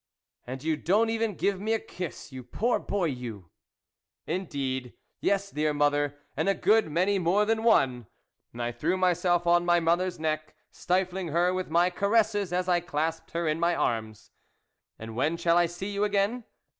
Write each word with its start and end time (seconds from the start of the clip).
"And 0.47 0.63
you 0.63 0.77
don't 0.77 1.11
even 1.11 1.35
give 1.35 1.61
me 1.61 1.73
a 1.73 1.79
kiss, 1.79 2.31
you 2.31 2.43
poor 2.43 2.79
boy, 2.79 3.05
you!"" 3.05 3.51
Indeed, 4.25 4.95
yes, 5.19 5.51
dear 5.51 5.75
mother, 5.75 6.17
and 6.35 6.49
a 6.49 6.55
good 6.55 6.89
many 6.89 7.19
more 7.19 7.45
than 7.45 7.61
one!" 7.61 8.07
And 8.51 8.63
I 8.63 8.71
threw 8.71 8.97
myself 8.97 9.45
on 9.45 9.63
my 9.63 9.79
mother's 9.79 10.19
neck, 10.19 10.55
stifling 10.71 11.27
her 11.27 11.53
with 11.53 11.69
my 11.69 11.91
caresses 11.91 12.51
as 12.51 12.67
I 12.67 12.79
clasped 12.79 13.29
her 13.33 13.47
in 13.47 13.59
my 13.59 13.75
arms."" 13.75 14.31
And 14.97 15.15
when 15.15 15.37
shall 15.37 15.55
I 15.57 15.67
see 15.67 15.91
you 15.91 16.03
again 16.03 16.45